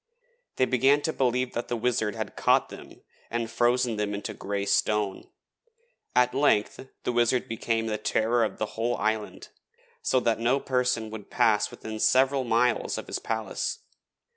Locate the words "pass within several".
11.29-12.43